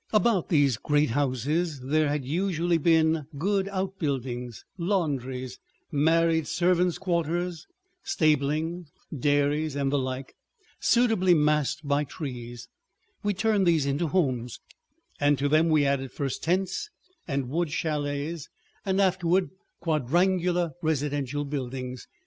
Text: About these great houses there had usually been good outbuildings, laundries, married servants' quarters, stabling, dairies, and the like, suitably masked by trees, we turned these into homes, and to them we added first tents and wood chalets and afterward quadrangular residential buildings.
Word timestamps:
About 0.11 0.49
these 0.49 0.77
great 0.77 1.11
houses 1.11 1.79
there 1.79 2.09
had 2.09 2.25
usually 2.25 2.79
been 2.79 3.27
good 3.37 3.67
outbuildings, 3.67 4.65
laundries, 4.75 5.59
married 5.91 6.47
servants' 6.47 6.97
quarters, 6.97 7.67
stabling, 8.01 8.87
dairies, 9.15 9.75
and 9.75 9.91
the 9.91 9.99
like, 9.99 10.33
suitably 10.79 11.35
masked 11.35 11.87
by 11.87 12.03
trees, 12.03 12.67
we 13.21 13.35
turned 13.35 13.67
these 13.67 13.85
into 13.85 14.07
homes, 14.07 14.59
and 15.19 15.37
to 15.37 15.47
them 15.47 15.69
we 15.69 15.85
added 15.85 16.11
first 16.11 16.41
tents 16.43 16.89
and 17.27 17.49
wood 17.49 17.69
chalets 17.69 18.49
and 18.83 18.99
afterward 18.99 19.51
quadrangular 19.81 20.71
residential 20.81 21.45
buildings. 21.45 22.07